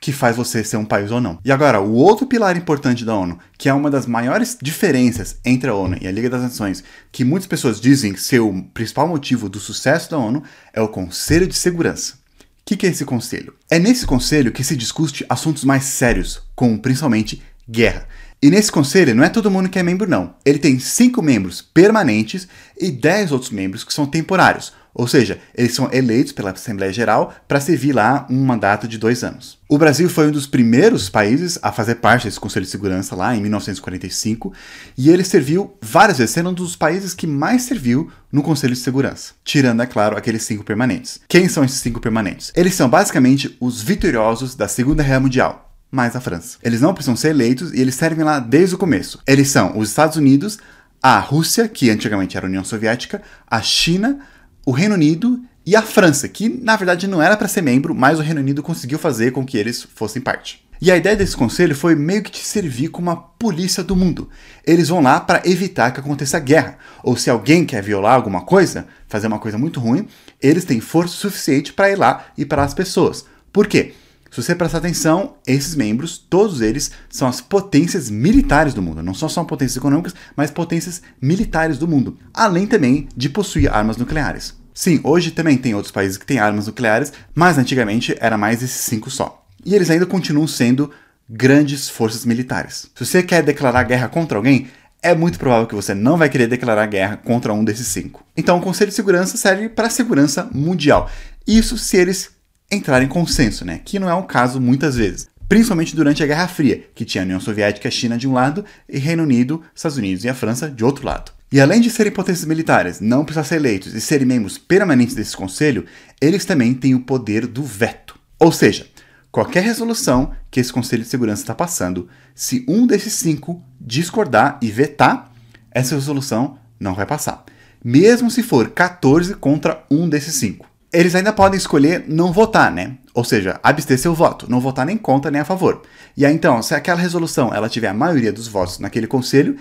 que 0.00 0.12
faz 0.12 0.36
você 0.36 0.62
ser 0.62 0.76
um 0.76 0.84
país 0.84 1.10
ou 1.10 1.20
não. 1.20 1.38
E 1.44 1.50
agora, 1.50 1.80
o 1.80 1.94
outro 1.94 2.26
pilar 2.26 2.56
importante 2.56 3.04
da 3.04 3.14
ONU, 3.14 3.38
que 3.56 3.68
é 3.68 3.74
uma 3.74 3.90
das 3.90 4.06
maiores 4.06 4.56
diferenças 4.60 5.38
entre 5.44 5.70
a 5.70 5.74
ONU 5.74 5.98
e 6.00 6.06
a 6.06 6.12
Liga 6.12 6.30
das 6.30 6.42
Nações, 6.42 6.84
que 7.10 7.24
muitas 7.24 7.46
pessoas 7.46 7.80
dizem 7.80 8.16
ser 8.16 8.40
o 8.40 8.62
principal 8.74 9.08
motivo 9.08 9.48
do 9.48 9.58
sucesso 9.58 10.10
da 10.10 10.18
ONU, 10.18 10.42
é 10.72 10.80
o 10.80 10.88
Conselho 10.88 11.46
de 11.46 11.54
Segurança. 11.54 12.14
O 12.14 12.68
que, 12.68 12.76
que 12.76 12.86
é 12.86 12.90
esse 12.90 13.04
conselho? 13.04 13.54
É 13.70 13.78
nesse 13.78 14.06
conselho 14.06 14.52
que 14.52 14.62
se 14.62 14.76
discute 14.76 15.24
assuntos 15.28 15.64
mais 15.64 15.84
sérios, 15.84 16.42
como 16.54 16.78
principalmente 16.78 17.42
guerra. 17.68 18.06
E 18.40 18.50
nesse 18.50 18.70
conselho 18.70 19.14
não 19.14 19.24
é 19.24 19.28
todo 19.28 19.50
mundo 19.50 19.68
que 19.68 19.78
é 19.78 19.82
membro, 19.82 20.08
não. 20.08 20.34
Ele 20.44 20.58
tem 20.58 20.78
cinco 20.78 21.20
membros 21.20 21.60
permanentes 21.60 22.46
e 22.80 22.90
dez 22.90 23.32
outros 23.32 23.50
membros 23.50 23.82
que 23.82 23.92
são 23.92 24.06
temporários. 24.06 24.72
Ou 24.94 25.06
seja, 25.06 25.38
eles 25.54 25.74
são 25.74 25.88
eleitos 25.92 26.32
pela 26.32 26.50
Assembleia 26.50 26.92
Geral 26.92 27.32
para 27.46 27.60
servir 27.60 27.92
lá 27.92 28.26
um 28.28 28.44
mandato 28.44 28.88
de 28.88 28.98
dois 28.98 29.22
anos. 29.22 29.58
O 29.68 29.78
Brasil 29.78 30.08
foi 30.08 30.26
um 30.26 30.32
dos 30.32 30.46
primeiros 30.46 31.08
países 31.08 31.58
a 31.62 31.70
fazer 31.70 31.96
parte 31.96 32.24
desse 32.24 32.40
Conselho 32.40 32.64
de 32.64 32.70
Segurança 32.70 33.14
lá 33.14 33.36
em 33.36 33.40
1945 33.40 34.52
e 34.96 35.10
ele 35.10 35.22
serviu 35.22 35.76
várias 35.80 36.18
vezes, 36.18 36.34
sendo 36.34 36.50
um 36.50 36.54
dos 36.54 36.74
países 36.74 37.14
que 37.14 37.26
mais 37.26 37.62
serviu 37.62 38.10
no 38.32 38.42
Conselho 38.42 38.74
de 38.74 38.80
Segurança, 38.80 39.34
tirando, 39.44 39.82
é 39.82 39.86
claro, 39.86 40.16
aqueles 40.16 40.42
cinco 40.42 40.64
permanentes. 40.64 41.20
Quem 41.28 41.48
são 41.48 41.64
esses 41.64 41.78
cinco 41.78 42.00
permanentes? 42.00 42.50
Eles 42.56 42.74
são 42.74 42.88
basicamente 42.88 43.56
os 43.60 43.80
vitoriosos 43.80 44.54
da 44.54 44.66
Segunda 44.66 45.02
Guerra 45.02 45.20
Mundial, 45.20 45.67
mais 45.90 46.14
a 46.14 46.20
França. 46.20 46.58
Eles 46.62 46.80
não 46.80 46.92
precisam 46.92 47.16
ser 47.16 47.28
eleitos 47.30 47.72
e 47.72 47.80
eles 47.80 47.94
servem 47.94 48.24
lá 48.24 48.38
desde 48.38 48.74
o 48.74 48.78
começo. 48.78 49.20
Eles 49.26 49.48
são 49.48 49.78
os 49.78 49.88
Estados 49.88 50.16
Unidos, 50.16 50.58
a 51.02 51.18
Rússia, 51.18 51.68
que 51.68 51.90
antigamente 51.90 52.36
era 52.36 52.46
a 52.46 52.48
União 52.48 52.64
Soviética, 52.64 53.22
a 53.46 53.62
China, 53.62 54.18
o 54.66 54.72
Reino 54.72 54.94
Unido 54.94 55.40
e 55.64 55.76
a 55.76 55.82
França, 55.82 56.28
que 56.28 56.48
na 56.48 56.76
verdade 56.76 57.06
não 57.06 57.22
era 57.22 57.36
para 57.36 57.48
ser 57.48 57.62
membro, 57.62 57.94
mas 57.94 58.18
o 58.18 58.22
Reino 58.22 58.40
Unido 58.40 58.62
conseguiu 58.62 58.98
fazer 58.98 59.32
com 59.32 59.44
que 59.44 59.56
eles 59.56 59.82
fossem 59.94 60.20
parte. 60.20 60.66
E 60.80 60.92
a 60.92 60.96
ideia 60.96 61.16
desse 61.16 61.36
conselho 61.36 61.74
foi 61.74 61.96
meio 61.96 62.22
que 62.22 62.30
te 62.30 62.38
servir 62.38 62.88
como 62.88 63.10
a 63.10 63.16
polícia 63.16 63.82
do 63.82 63.96
mundo. 63.96 64.30
Eles 64.64 64.88
vão 64.88 65.00
lá 65.00 65.18
para 65.18 65.42
evitar 65.44 65.90
que 65.90 65.98
aconteça 65.98 66.38
guerra. 66.38 66.78
Ou 67.02 67.16
se 67.16 67.28
alguém 67.28 67.64
quer 67.64 67.82
violar 67.82 68.14
alguma 68.14 68.42
coisa, 68.42 68.86
fazer 69.08 69.26
uma 69.26 69.40
coisa 69.40 69.58
muito 69.58 69.80
ruim, 69.80 70.06
eles 70.40 70.64
têm 70.64 70.80
força 70.80 71.14
suficiente 71.14 71.72
para 71.72 71.90
ir 71.90 71.96
lá 71.96 72.26
e 72.38 72.44
parar 72.44 72.62
as 72.62 72.74
pessoas. 72.74 73.24
Por 73.52 73.66
quê? 73.66 73.92
Se 74.30 74.42
você 74.42 74.54
prestar 74.54 74.78
atenção, 74.78 75.36
esses 75.46 75.74
membros, 75.74 76.18
todos 76.18 76.60
eles, 76.60 76.90
são 77.08 77.26
as 77.26 77.40
potências 77.40 78.10
militares 78.10 78.74
do 78.74 78.82
mundo. 78.82 79.02
Não 79.02 79.14
são 79.14 79.28
só 79.28 79.42
potências 79.44 79.76
econômicas, 79.76 80.14
mas 80.36 80.50
potências 80.50 81.02
militares 81.20 81.78
do 81.78 81.88
mundo. 81.88 82.18
Além 82.32 82.66
também 82.66 83.08
de 83.16 83.28
possuir 83.28 83.72
armas 83.72 83.96
nucleares. 83.96 84.54
Sim, 84.74 85.00
hoje 85.02 85.30
também 85.30 85.56
tem 85.56 85.74
outros 85.74 85.90
países 85.90 86.16
que 86.16 86.26
têm 86.26 86.38
armas 86.38 86.66
nucleares, 86.66 87.12
mas 87.34 87.58
antigamente 87.58 88.16
era 88.20 88.38
mais 88.38 88.62
esses 88.62 88.82
cinco 88.82 89.10
só. 89.10 89.44
E 89.64 89.74
eles 89.74 89.90
ainda 89.90 90.06
continuam 90.06 90.46
sendo 90.46 90.90
grandes 91.28 91.88
forças 91.88 92.24
militares. 92.24 92.90
Se 92.94 93.04
você 93.04 93.22
quer 93.22 93.42
declarar 93.42 93.82
guerra 93.82 94.08
contra 94.08 94.38
alguém, 94.38 94.68
é 95.02 95.14
muito 95.14 95.38
provável 95.38 95.66
que 95.66 95.74
você 95.74 95.94
não 95.94 96.16
vai 96.16 96.28
querer 96.28 96.46
declarar 96.46 96.86
guerra 96.86 97.16
contra 97.16 97.52
um 97.52 97.64
desses 97.64 97.88
cinco. 97.88 98.24
Então, 98.36 98.58
o 98.58 98.60
Conselho 98.60 98.90
de 98.90 98.96
Segurança 98.96 99.36
serve 99.36 99.68
para 99.68 99.86
a 99.86 99.90
segurança 99.90 100.48
mundial. 100.52 101.10
Isso 101.46 101.76
se 101.78 101.96
eles 101.96 102.30
entrarem 102.70 103.06
em 103.06 103.10
consenso, 103.10 103.64
né? 103.64 103.80
Que 103.84 103.98
não 103.98 104.08
é 104.08 104.14
o 104.14 104.24
caso 104.24 104.60
muitas 104.60 104.96
vezes. 104.96 105.28
Principalmente 105.48 105.96
durante 105.96 106.22
a 106.22 106.26
Guerra 106.26 106.46
Fria, 106.46 106.84
que 106.94 107.04
tinha 107.04 107.22
a 107.22 107.24
União 107.24 107.40
Soviética 107.40 107.88
e 107.88 107.90
China 107.90 108.18
de 108.18 108.28
um 108.28 108.34
lado 108.34 108.64
e 108.86 108.98
Reino 108.98 109.22
Unido, 109.22 109.62
Estados 109.74 109.96
Unidos 109.96 110.24
e 110.24 110.28
a 110.28 110.34
França 110.34 110.70
de 110.70 110.84
outro 110.84 111.06
lado. 111.06 111.32
E 111.50 111.58
além 111.58 111.80
de 111.80 111.88
serem 111.88 112.12
potências 112.12 112.46
militares, 112.46 113.00
não 113.00 113.24
precisar 113.24 113.44
ser 113.44 113.56
eleitos 113.56 113.94
e 113.94 114.00
serem 114.02 114.26
membros 114.26 114.58
permanentes 114.58 115.14
desse 115.14 115.34
conselho, 115.34 115.86
eles 116.20 116.44
também 116.44 116.74
têm 116.74 116.94
o 116.94 117.00
poder 117.00 117.46
do 117.46 117.62
veto. 117.62 118.18
Ou 118.38 118.52
seja, 118.52 118.86
qualquer 119.32 119.62
resolução 119.62 120.32
que 120.50 120.60
esse 120.60 120.70
Conselho 120.70 121.02
de 121.02 121.08
Segurança 121.08 121.42
está 121.42 121.54
passando, 121.54 122.06
se 122.34 122.66
um 122.68 122.86
desses 122.86 123.14
cinco 123.14 123.64
discordar 123.80 124.58
e 124.60 124.70
vetar, 124.70 125.32
essa 125.70 125.94
resolução 125.94 126.58
não 126.78 126.94
vai 126.94 127.06
passar. 127.06 127.46
Mesmo 127.82 128.30
se 128.30 128.42
for 128.42 128.68
14 128.68 129.34
contra 129.36 129.82
um 129.90 130.06
desses 130.06 130.34
cinco. 130.34 130.67
Eles 130.92 131.14
ainda 131.14 131.32
podem 131.32 131.58
escolher 131.58 132.04
não 132.08 132.32
votar, 132.32 132.72
né? 132.72 132.96
Ou 133.12 133.24
seja, 133.24 133.60
abster 133.62 133.98
seu 133.98 134.14
voto, 134.14 134.50
não 134.50 134.60
votar 134.60 134.86
nem 134.86 134.96
contra 134.96 135.30
nem 135.30 135.40
a 135.40 135.44
favor. 135.44 135.82
E 136.16 136.24
aí 136.24 136.32
então, 136.32 136.62
se 136.62 136.74
aquela 136.74 137.00
resolução 137.00 137.52
ela 137.52 137.68
tiver 137.68 137.88
a 137.88 137.94
maioria 137.94 138.32
dos 138.32 138.48
votos 138.48 138.78
naquele 138.78 139.06
conselho, 139.06 139.56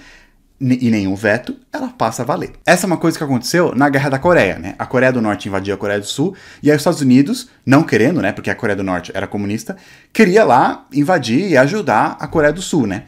e 0.60 0.90
nenhum 0.90 1.16
veto, 1.16 1.56
ela 1.72 1.90
passa 1.90 2.24
a 2.24 2.26
valer. 2.26 2.52
Essa 2.66 2.86
é 2.86 2.88
uma 2.88 2.98
coisa 2.98 3.16
que 3.18 3.24
aconteceu 3.24 3.76
na 3.76 3.90
Guerra 3.90 4.10
da 4.10 4.20
Coreia, 4.20 4.58
né? 4.58 4.74
A 4.80 4.88
Coreia 4.88 5.14
do 5.14 5.22
Norte 5.22 5.48
invadiu 5.48 5.76
a 5.76 5.78
Coreia 5.78 6.00
do 6.00 6.06
Sul 6.06 6.36
e 6.64 6.72
aí 6.72 6.76
os 6.76 6.82
Estados 6.82 7.02
Unidos, 7.02 7.50
não 7.64 7.84
querendo, 7.84 8.22
né, 8.22 8.32
porque 8.32 8.50
a 8.50 8.56
Coreia 8.56 8.76
do 8.76 8.84
Norte 8.84 9.12
era 9.14 9.28
comunista, 9.28 9.78
queria 10.12 10.44
lá 10.44 10.88
invadir 10.92 11.52
e 11.52 11.58
ajudar 11.58 12.18
a 12.20 12.28
Coreia 12.28 12.52
do 12.52 12.62
Sul, 12.62 12.88
né? 12.88 13.04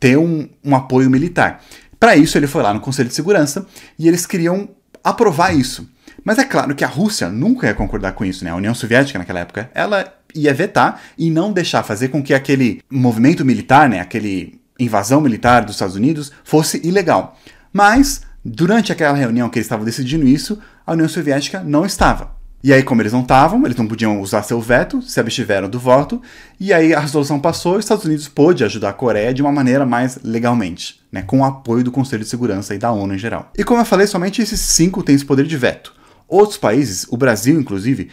Ter 0.00 0.16
um, 0.16 0.48
um 0.64 0.74
apoio 0.74 1.10
militar. 1.10 1.62
Para 2.00 2.16
isso 2.16 2.38
ele 2.38 2.46
foi 2.46 2.62
lá 2.62 2.72
no 2.72 2.80
Conselho 2.80 3.08
de 3.08 3.14
Segurança 3.14 3.66
e 3.98 4.08
eles 4.08 4.24
queriam 4.24 4.68
aprovar 5.04 5.54
isso. 5.54 5.88
Mas 6.26 6.38
é 6.38 6.44
claro 6.44 6.74
que 6.74 6.82
a 6.84 6.88
Rússia 6.88 7.30
nunca 7.30 7.68
ia 7.68 7.74
concordar 7.74 8.10
com 8.10 8.24
isso, 8.24 8.44
né? 8.44 8.50
A 8.50 8.56
União 8.56 8.74
Soviética 8.74 9.16
naquela 9.16 9.38
época, 9.38 9.70
ela 9.72 10.12
ia 10.34 10.52
vetar 10.52 11.00
e 11.16 11.30
não 11.30 11.52
deixar 11.52 11.84
fazer 11.84 12.08
com 12.08 12.20
que 12.20 12.34
aquele 12.34 12.82
movimento 12.90 13.44
militar, 13.44 13.88
né, 13.88 14.00
aquele 14.00 14.60
invasão 14.76 15.20
militar 15.20 15.64
dos 15.64 15.76
Estados 15.76 15.94
Unidos 15.94 16.32
fosse 16.42 16.84
ilegal. 16.84 17.38
Mas, 17.72 18.22
durante 18.44 18.90
aquela 18.90 19.16
reunião 19.16 19.48
que 19.48 19.58
eles 19.58 19.66
estavam 19.66 19.84
decidindo 19.84 20.26
isso, 20.26 20.58
a 20.84 20.94
União 20.94 21.08
Soviética 21.08 21.60
não 21.60 21.86
estava. 21.86 22.34
E 22.60 22.72
aí, 22.72 22.82
como 22.82 23.00
eles 23.00 23.12
não 23.12 23.20
estavam, 23.20 23.64
eles 23.64 23.76
não 23.76 23.86
podiam 23.86 24.20
usar 24.20 24.42
seu 24.42 24.60
veto, 24.60 25.00
se 25.02 25.20
abstiveram 25.20 25.68
do 25.68 25.78
voto, 25.78 26.20
e 26.58 26.72
aí 26.72 26.92
a 26.92 26.98
resolução 26.98 27.38
passou 27.38 27.74
e 27.74 27.78
os 27.78 27.84
Estados 27.84 28.04
Unidos 28.04 28.26
pôde 28.26 28.64
ajudar 28.64 28.88
a 28.88 28.92
Coreia 28.92 29.32
de 29.32 29.42
uma 29.42 29.52
maneira 29.52 29.86
mais 29.86 30.18
legalmente, 30.24 31.00
né, 31.12 31.22
com 31.22 31.40
o 31.40 31.44
apoio 31.44 31.84
do 31.84 31.92
Conselho 31.92 32.24
de 32.24 32.28
Segurança 32.28 32.74
e 32.74 32.78
da 32.78 32.90
ONU 32.90 33.14
em 33.14 33.18
geral. 33.18 33.52
E 33.56 33.62
como 33.62 33.80
eu 33.80 33.84
falei, 33.84 34.08
somente 34.08 34.42
esses 34.42 34.58
cinco 34.58 35.04
têm 35.04 35.14
esse 35.14 35.24
poder 35.24 35.46
de 35.46 35.56
veto. 35.56 35.94
Outros 36.28 36.58
países, 36.58 37.06
o 37.08 37.16
Brasil 37.16 37.58
inclusive, 37.58 38.10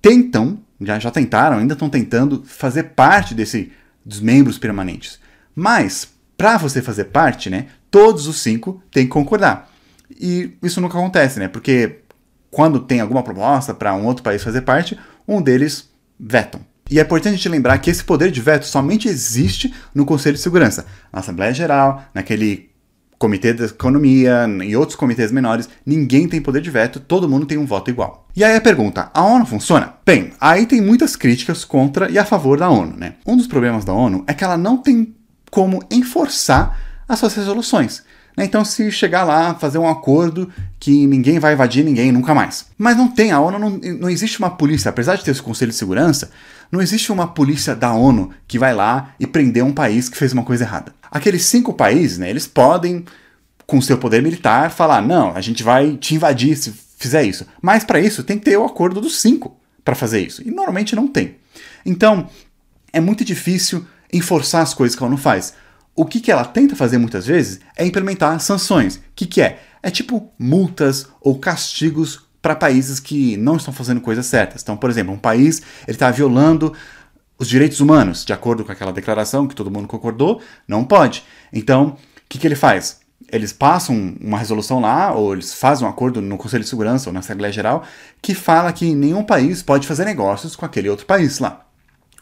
tentam, 0.00 0.58
já, 0.80 0.98
já 0.98 1.10
tentaram, 1.10 1.58
ainda 1.58 1.74
estão 1.74 1.88
tentando 1.88 2.42
fazer 2.44 2.84
parte 2.94 3.34
desse, 3.34 3.72
dos 4.04 4.20
membros 4.20 4.58
permanentes. 4.58 5.20
Mas, 5.54 6.08
para 6.36 6.56
você 6.56 6.82
fazer 6.82 7.04
parte, 7.04 7.50
né, 7.50 7.66
todos 7.90 8.26
os 8.26 8.40
cinco 8.40 8.82
têm 8.90 9.04
que 9.04 9.12
concordar. 9.12 9.70
E 10.10 10.56
isso 10.62 10.80
nunca 10.80 10.98
acontece, 10.98 11.38
né? 11.38 11.48
Porque 11.48 12.00
quando 12.50 12.80
tem 12.80 13.00
alguma 13.00 13.22
proposta 13.22 13.72
para 13.72 13.94
um 13.94 14.04
outro 14.04 14.22
país 14.22 14.42
fazer 14.42 14.62
parte, 14.62 14.98
um 15.26 15.40
deles 15.40 15.90
vetam. 16.18 16.60
E 16.90 16.98
é 16.98 17.02
importante 17.02 17.40
te 17.40 17.48
lembrar 17.48 17.78
que 17.78 17.90
esse 17.90 18.04
poder 18.04 18.30
de 18.30 18.40
veto 18.40 18.66
somente 18.66 19.08
existe 19.08 19.72
no 19.94 20.04
Conselho 20.04 20.36
de 20.36 20.42
Segurança, 20.42 20.84
na 21.12 21.20
Assembleia 21.20 21.54
Geral, 21.54 22.04
naquele 22.12 22.71
Comitê 23.22 23.52
da 23.52 23.66
Economia 23.66 24.48
e 24.64 24.74
outros 24.74 24.96
comitês 24.96 25.30
menores, 25.30 25.68
ninguém 25.86 26.26
tem 26.26 26.42
poder 26.42 26.60
de 26.60 26.68
veto, 26.68 26.98
todo 26.98 27.28
mundo 27.28 27.46
tem 27.46 27.56
um 27.56 27.64
voto 27.64 27.88
igual. 27.88 28.26
E 28.34 28.42
aí 28.42 28.56
a 28.56 28.60
pergunta, 28.60 29.12
a 29.14 29.22
ONU 29.22 29.46
funciona? 29.46 29.94
Bem, 30.04 30.32
aí 30.40 30.66
tem 30.66 30.80
muitas 30.80 31.14
críticas 31.14 31.64
contra 31.64 32.10
e 32.10 32.18
a 32.18 32.24
favor 32.24 32.58
da 32.58 32.68
ONU, 32.68 32.96
né? 32.96 33.14
Um 33.24 33.36
dos 33.36 33.46
problemas 33.46 33.84
da 33.84 33.92
ONU 33.92 34.24
é 34.26 34.34
que 34.34 34.42
ela 34.42 34.56
não 34.56 34.76
tem 34.76 35.14
como 35.52 35.80
enforçar 35.88 36.76
as 37.08 37.20
suas 37.20 37.36
resoluções. 37.36 38.02
Né? 38.36 38.44
Então, 38.44 38.64
se 38.64 38.90
chegar 38.90 39.24
lá, 39.24 39.54
fazer 39.54 39.78
um 39.78 39.88
acordo 39.88 40.50
que 40.80 41.06
ninguém 41.06 41.38
vai 41.38 41.52
invadir 41.52 41.84
ninguém 41.84 42.10
nunca 42.10 42.34
mais. 42.34 42.66
Mas 42.78 42.96
não 42.96 43.08
tem, 43.08 43.30
a 43.30 43.40
ONU 43.40 43.58
não, 43.58 43.70
não 43.70 44.10
existe 44.10 44.38
uma 44.38 44.50
polícia, 44.50 44.88
apesar 44.88 45.16
de 45.16 45.24
ter 45.24 45.30
esse 45.30 45.42
Conselho 45.42 45.70
de 45.70 45.76
Segurança, 45.76 46.30
não 46.70 46.80
existe 46.80 47.12
uma 47.12 47.28
polícia 47.28 47.76
da 47.76 47.92
ONU 47.92 48.30
que 48.48 48.58
vai 48.58 48.74
lá 48.74 49.14
e 49.20 49.26
prender 49.26 49.62
um 49.62 49.72
país 49.72 50.08
que 50.08 50.16
fez 50.16 50.32
uma 50.32 50.42
coisa 50.42 50.64
errada. 50.64 50.94
Aqueles 51.10 51.44
cinco 51.44 51.74
países, 51.74 52.18
né, 52.18 52.30
eles 52.30 52.46
podem, 52.46 53.04
com 53.66 53.80
seu 53.80 53.98
poder 53.98 54.22
militar, 54.22 54.70
falar: 54.70 55.02
não, 55.02 55.36
a 55.36 55.40
gente 55.40 55.62
vai 55.62 55.96
te 55.96 56.14
invadir 56.14 56.56
se 56.56 56.72
fizer 56.96 57.24
isso. 57.24 57.46
Mas 57.60 57.84
para 57.84 58.00
isso 58.00 58.24
tem 58.24 58.38
que 58.38 58.44
ter 58.44 58.56
o 58.56 58.64
acordo 58.64 59.00
dos 59.00 59.20
cinco 59.20 59.56
para 59.84 59.94
fazer 59.94 60.24
isso. 60.24 60.42
E 60.46 60.50
normalmente 60.50 60.96
não 60.96 61.06
tem. 61.06 61.36
Então, 61.84 62.28
é 62.92 63.00
muito 63.00 63.24
difícil 63.24 63.84
enforçar 64.12 64.62
as 64.62 64.72
coisas 64.72 64.96
que 64.96 65.02
ela 65.02 65.10
não 65.10 65.18
faz. 65.18 65.54
O 65.94 66.06
que, 66.06 66.20
que 66.20 66.32
ela 66.32 66.44
tenta 66.44 66.74
fazer 66.74 66.98
muitas 66.98 67.26
vezes 67.26 67.60
é 67.76 67.84
implementar 67.84 68.38
sanções. 68.40 68.96
O 68.96 69.00
que, 69.14 69.26
que 69.26 69.42
é? 69.42 69.62
É 69.82 69.90
tipo 69.90 70.32
multas 70.38 71.06
ou 71.20 71.38
castigos 71.38 72.26
para 72.40 72.56
países 72.56 72.98
que 72.98 73.36
não 73.36 73.56
estão 73.56 73.72
fazendo 73.72 74.00
coisas 74.00 74.26
certas. 74.26 74.62
Então, 74.62 74.76
por 74.76 74.90
exemplo, 74.90 75.14
um 75.14 75.18
país 75.18 75.62
ele 75.86 75.94
está 75.94 76.10
violando 76.10 76.72
os 77.38 77.48
direitos 77.48 77.80
humanos, 77.80 78.24
de 78.24 78.32
acordo 78.32 78.64
com 78.64 78.72
aquela 78.72 78.92
declaração 78.92 79.46
que 79.46 79.54
todo 79.54 79.70
mundo 79.70 79.88
concordou, 79.88 80.40
não 80.66 80.84
pode. 80.84 81.24
Então, 81.52 81.88
o 81.88 81.96
que, 82.28 82.38
que 82.38 82.46
ele 82.46 82.54
faz? 82.54 83.00
Eles 83.30 83.52
passam 83.52 84.14
uma 84.20 84.38
resolução 84.38 84.80
lá, 84.80 85.12
ou 85.12 85.32
eles 85.32 85.54
fazem 85.54 85.86
um 85.86 85.90
acordo 85.90 86.20
no 86.20 86.36
Conselho 86.36 86.62
de 86.62 86.68
Segurança 86.68 87.08
ou 87.08 87.12
na 87.12 87.20
Assembleia 87.20 87.52
Geral, 87.52 87.84
que 88.20 88.34
fala 88.34 88.72
que 88.72 88.94
nenhum 88.94 89.24
país 89.24 89.62
pode 89.62 89.86
fazer 89.86 90.04
negócios 90.04 90.54
com 90.54 90.64
aquele 90.64 90.88
outro 90.88 91.06
país 91.06 91.38
lá. 91.38 91.64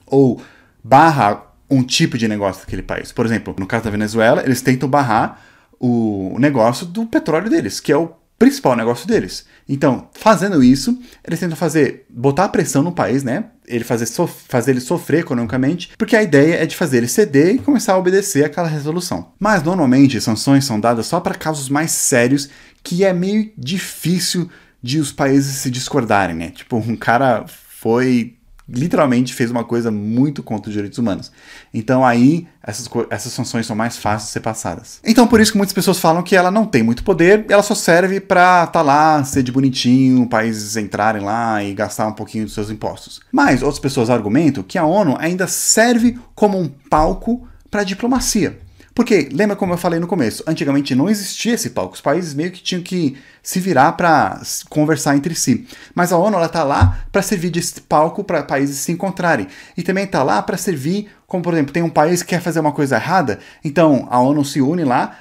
Ou 0.07 0.41
barra 0.83 1.50
um 1.71 1.83
tipo 1.83 2.19
de 2.19 2.27
negócio 2.27 2.63
daquele 2.63 2.83
país. 2.83 3.13
Por 3.13 3.25
exemplo, 3.25 3.55
no 3.59 3.67
caso 3.67 3.85
da 3.85 3.91
Venezuela, 3.91 4.43
eles 4.45 4.61
tentam 4.61 4.89
barrar 4.89 5.41
o 5.79 6.37
negócio 6.39 6.85
do 6.85 7.07
petróleo 7.07 7.49
deles, 7.49 7.81
que 7.81 7.93
é 7.93 7.97
o 7.97 8.13
principal 8.39 8.75
negócio 8.75 9.07
deles. 9.07 9.45
Então, 9.69 10.09
fazendo 10.15 10.65
isso, 10.65 10.99
eles 11.23 11.39
tentam 11.39 11.57
fazer, 11.57 12.07
botar 12.09 12.49
pressão 12.49 12.83
no 12.83 12.91
país, 12.91 13.23
né? 13.23 13.45
Ele 13.67 13.85
fazer, 13.85 14.07
fazer 14.49 14.73
ele 14.73 14.81
sofrer 14.81 15.21
economicamente, 15.21 15.91
porque 15.97 16.17
a 16.17 16.23
ideia 16.23 16.55
é 16.55 16.67
de 16.67 16.75
fazer 16.75 16.97
ele 16.97 17.07
ceder 17.07 17.55
e 17.55 17.59
começar 17.59 17.93
a 17.93 17.99
obedecer 17.99 18.45
aquela 18.45 18.67
resolução. 18.67 19.33
Mas 19.39 19.63
normalmente 19.63 20.21
sanções 20.21 20.65
são 20.65 20.81
dadas 20.81 21.07
só 21.07 21.21
para 21.21 21.35
casos 21.35 21.69
mais 21.69 21.91
sérios, 21.93 22.49
que 22.83 23.05
é 23.05 23.13
meio 23.13 23.53
difícil 23.57 24.51
de 24.83 24.99
os 24.99 25.13
países 25.13 25.57
se 25.57 25.71
discordarem, 25.71 26.35
né? 26.35 26.51
Tipo, 26.51 26.79
um 26.79 26.97
cara 26.97 27.45
foi 27.47 28.39
literalmente 28.73 29.35
fez 29.35 29.51
uma 29.51 29.65
coisa 29.65 29.91
muito 29.91 30.43
contra 30.43 30.69
os 30.69 30.75
direitos 30.75 30.99
humanos. 30.99 31.33
Então 31.73 32.05
aí 32.05 32.47
essas, 32.63 32.89
essas 33.11 33.33
sanções 33.33 33.67
são 33.67 33.75
mais 33.75 33.97
fáceis 33.97 34.29
de 34.29 34.33
ser 34.33 34.41
passadas. 34.41 35.01
Então 35.05 35.27
por 35.27 35.41
isso 35.41 35.53
que 35.53 35.59
muitas 35.59 35.73
pessoas 35.73 35.99
falam 35.99 36.23
que 36.23 36.37
ela 36.37 36.51
não 36.51 36.65
tem 36.65 36.83
muito 36.83 37.03
poder, 37.03 37.45
ela 37.49 37.63
só 37.63 37.75
serve 37.75 38.21
para 38.21 38.65
estar 38.65 38.73
tá 38.73 38.83
lá, 38.83 39.23
ser 39.25 39.43
de 39.43 39.51
bonitinho, 39.51 40.29
países 40.29 40.77
entrarem 40.77 41.23
lá 41.23 41.63
e 41.63 41.75
gastar 41.75 42.07
um 42.07 42.13
pouquinho 42.13 42.45
dos 42.45 42.55
seus 42.55 42.71
impostos. 42.71 43.21
Mas 43.33 43.63
outras 43.63 43.81
pessoas 43.81 44.11
argumentam 44.11 44.63
que 44.63 44.79
a 44.79 44.85
ONU 44.85 45.17
ainda 45.19 45.47
serve 45.47 46.19
como 46.35 46.59
um 46.59 46.69
palco 46.69 47.47
para 47.71 47.85
diplomacia. 47.85 48.59
Porque, 48.95 49.29
lembra 49.33 49.57
como 49.57 49.73
eu 49.73 49.79
falei 49.79 50.01
no 50.01 50.07
começo, 50.07 50.43
antigamente 50.47 50.95
não 50.95 51.09
existia 51.09 51.55
esse 51.55 51.71
palco, 51.71 51.95
os 51.95 52.01
países 52.01 52.35
meio 52.35 52.51
que 52.51 52.63
tinham 52.63 52.83
que 52.83 53.17
se 53.43 53.61
virar 53.61 53.93
para 53.93 54.41
conversar 54.69 55.17
entre 55.17 55.35
si. 55.35 55.67
Mas 55.95 56.13
a 56.13 56.19
ONU 56.19 56.37
ela 56.37 56.49
tá 56.49 56.65
lá 56.65 57.05
para 57.11 57.23
servir 57.23 57.51
de 57.51 57.61
palco 57.83 58.25
para 58.25 58.43
países 58.43 58.79
se 58.79 58.93
encontrarem. 58.93 59.47
E 59.77 59.83
também 59.83 60.05
está 60.05 60.23
lá 60.23 60.43
para 60.43 60.57
servir, 60.57 61.09
como 61.27 61.43
por 61.43 61.55
exemplo, 61.55 61.73
tem 61.73 61.83
um 61.83 61.91
país 61.91 62.23
que 62.23 62.31
quer 62.31 62.41
fazer 62.41 62.61
uma 62.61 62.73
coisa 62.73 62.97
errada, 62.97 63.39
então 63.65 64.07
a 64.11 64.21
ONU 64.21 64.45
se 64.45 64.61
une 64.61 64.85
lá 64.85 65.17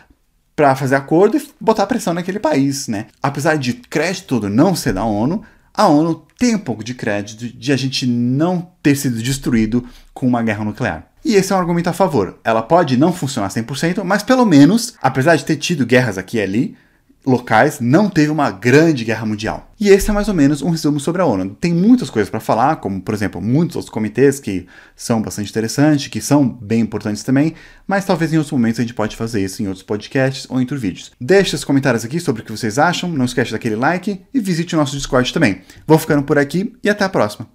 para 0.55 0.75
fazer 0.75 0.95
acordo 0.95 1.37
e 1.37 1.49
botar 1.59 1.87
pressão 1.87 2.13
naquele 2.13 2.39
país, 2.39 2.89
né? 2.89 3.05
Apesar 3.23 3.57
de 3.57 3.73
crédito 3.75 4.49
não 4.49 4.75
ser 4.75 4.93
da 4.93 5.05
ONU, 5.05 5.41
a 5.73 5.87
ONU 5.87 6.25
tem 6.37 6.55
um 6.55 6.59
pouco 6.59 6.83
de 6.83 6.93
crédito 6.93 7.47
de 7.47 7.71
a 7.71 7.77
gente 7.77 8.05
não 8.07 8.71
ter 8.81 8.95
sido 8.95 9.21
destruído 9.21 9.85
com 10.13 10.27
uma 10.27 10.41
guerra 10.41 10.63
nuclear. 10.63 11.07
E 11.23 11.35
esse 11.35 11.51
é 11.51 11.55
um 11.55 11.59
argumento 11.59 11.89
a 11.89 11.93
favor. 11.93 12.39
Ela 12.43 12.61
pode 12.61 12.97
não 12.97 13.11
funcionar 13.11 13.49
100%, 13.49 14.03
mas 14.03 14.23
pelo 14.23 14.45
menos, 14.45 14.95
apesar 15.01 15.35
de 15.35 15.45
ter 15.45 15.57
tido 15.57 15.85
guerras 15.85 16.17
aqui 16.17 16.37
e 16.37 16.41
ali, 16.41 16.77
locais, 17.25 17.79
não 17.79 18.09
teve 18.09 18.31
uma 18.31 18.49
grande 18.49 19.03
guerra 19.03 19.25
mundial. 19.25 19.71
E 19.79 19.89
esse 19.89 20.09
é 20.09 20.13
mais 20.13 20.27
ou 20.27 20.33
menos 20.33 20.61
um 20.61 20.69
resumo 20.69 20.99
sobre 20.99 21.21
a 21.21 21.25
ONU. 21.25 21.55
Tem 21.59 21.73
muitas 21.73 22.09
coisas 22.09 22.29
para 22.29 22.39
falar, 22.39 22.77
como 22.77 23.01
por 23.01 23.13
exemplo, 23.13 23.41
muitos 23.41 23.75
outros 23.75 23.91
comitês 23.91 24.39
que 24.39 24.67
são 24.95 25.21
bastante 25.21 25.49
interessantes, 25.49 26.07
que 26.07 26.21
são 26.21 26.47
bem 26.47 26.81
importantes 26.81 27.23
também, 27.23 27.53
mas 27.87 28.05
talvez 28.05 28.33
em 28.33 28.37
outros 28.37 28.51
momentos 28.51 28.79
a 28.79 28.83
gente 28.83 28.93
pode 28.93 29.15
fazer 29.15 29.43
isso 29.43 29.61
em 29.61 29.67
outros 29.67 29.83
podcasts 29.83 30.45
ou 30.49 30.61
entre 30.61 30.77
vídeos. 30.77 31.11
Deixe 31.19 31.55
os 31.55 31.63
comentários 31.63 32.05
aqui 32.05 32.19
sobre 32.19 32.41
o 32.41 32.45
que 32.45 32.51
vocês 32.51 32.77
acham, 32.77 33.09
não 33.09 33.25
esquece 33.25 33.51
daquele 33.51 33.75
like 33.75 34.21
e 34.33 34.39
visite 34.39 34.75
o 34.75 34.77
nosso 34.77 34.95
Discord 34.95 35.33
também. 35.33 35.61
Vou 35.87 35.97
ficando 35.97 36.23
por 36.23 36.37
aqui 36.37 36.73
e 36.83 36.89
até 36.89 37.03
a 37.03 37.09
próxima. 37.09 37.49